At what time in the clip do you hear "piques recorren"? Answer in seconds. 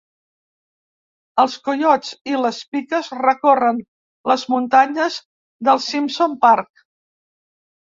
2.77-3.83